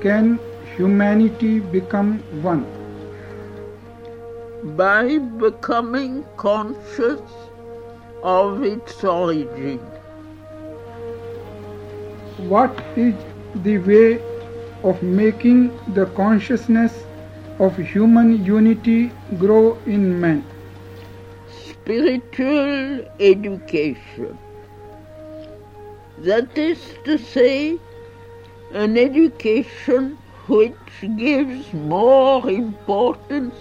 can 0.00 0.38
humanity 0.76 1.60
become 1.60 2.18
one? 2.42 2.64
By 4.76 5.18
becoming 5.18 6.24
conscious 6.36 7.20
of 8.22 8.64
its 8.64 9.04
origin. 9.04 9.78
What 12.48 12.82
is 12.96 13.14
the 13.62 13.78
way 13.78 14.20
of 14.82 15.02
making 15.02 15.70
the 15.94 16.06
consciousness 16.06 17.04
of 17.60 17.76
human 17.76 18.44
unity 18.44 19.12
grow 19.38 19.78
in 19.86 20.20
man? 20.20 20.44
Spiritual 21.48 23.04
education. 23.20 24.38
That 26.18 26.58
is 26.58 26.94
to 27.04 27.18
say, 27.18 27.78
an 28.72 28.98
education 28.98 30.18
which 30.46 30.74
gives 31.16 31.72
more 31.72 32.48
importance 32.50 33.54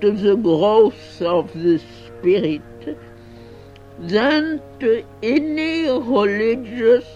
to 0.00 0.12
the 0.12 0.36
growth 0.36 1.20
of 1.22 1.52
the 1.52 1.78
spirit 1.78 2.62
than 3.98 4.60
to 4.80 5.04
any 5.22 5.88
religious 5.88 7.06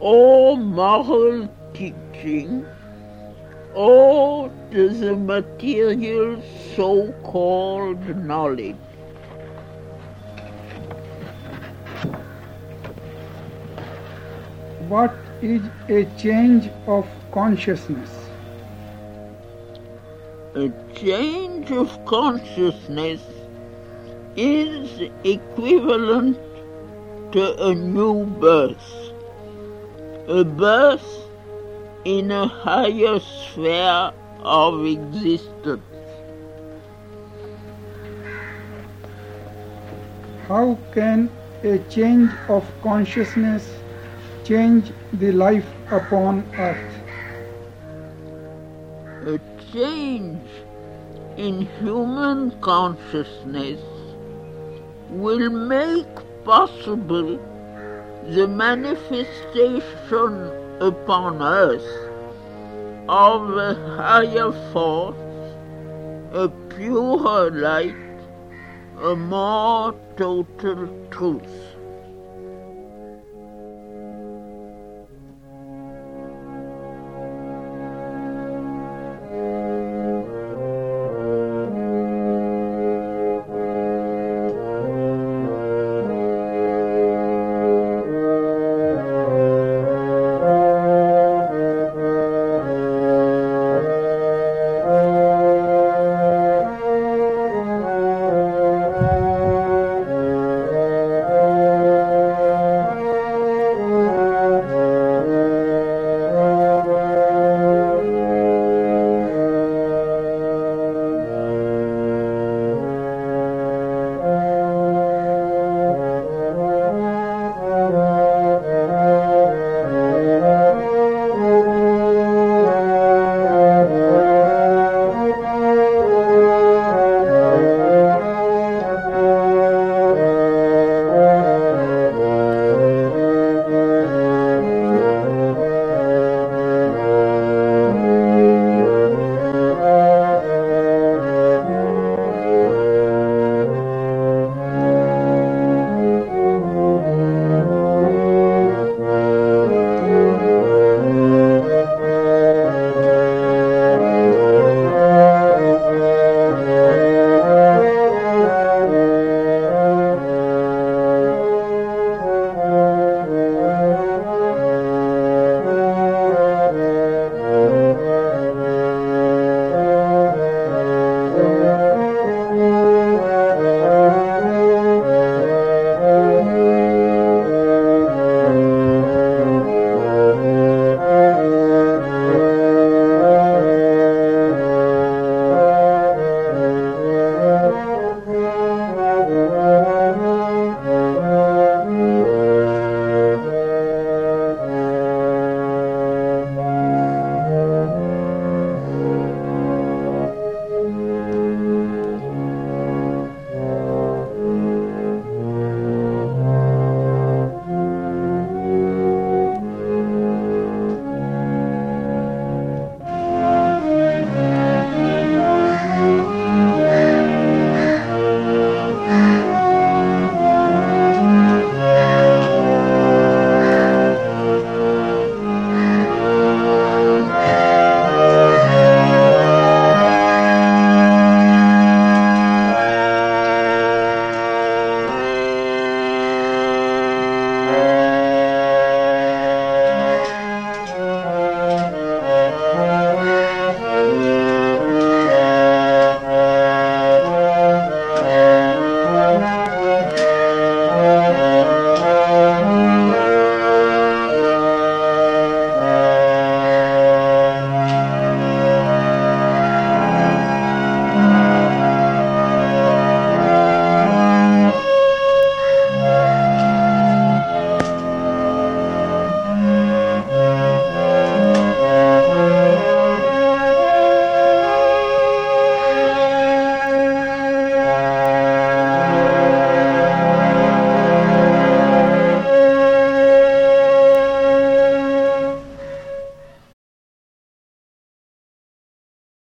or 0.00 0.56
moral 0.56 1.48
teaching 1.74 2.66
or 3.74 4.50
to 4.70 4.88
the 4.88 5.14
material 5.14 6.42
so-called 6.74 8.04
knowledge. 8.16 8.76
What 14.88 15.14
is 15.40 15.62
a 15.88 16.04
change 16.16 16.68
of 16.86 17.06
consciousness? 17.32 18.10
A 20.54 20.68
change 20.94 21.70
of 21.70 22.04
consciousness 22.06 23.20
is 24.36 25.10
equivalent 25.22 26.36
to 27.32 27.68
a 27.68 27.74
new 27.74 28.24
birth, 28.24 29.12
a 30.28 30.44
birth 30.44 31.06
in 32.04 32.32
a 32.32 32.46
higher 32.48 33.20
sphere 33.20 34.12
of 34.42 34.84
existence. 34.86 35.82
How 40.48 40.78
can 40.92 41.30
a 41.62 41.78
change 41.90 42.32
of 42.48 42.64
consciousness 42.82 43.70
change 44.48 44.92
the 45.12 45.30
life 45.30 45.70
upon 45.90 46.42
earth? 46.56 46.94
A 49.32 49.38
change 49.72 50.48
in 51.36 51.66
human 51.80 52.58
consciousness 52.62 53.80
will 55.10 55.50
make 55.50 56.14
possible 56.44 57.36
the 58.36 58.48
manifestation 58.48 60.32
upon 60.80 61.42
earth 61.42 61.90
of 63.06 63.50
a 63.68 63.74
higher 63.96 64.52
force, 64.72 65.52
a 66.32 66.48
purer 66.70 67.50
light, 67.50 67.94
a 69.02 69.14
more 69.14 69.94
total 70.16 70.88
truth. 71.10 71.77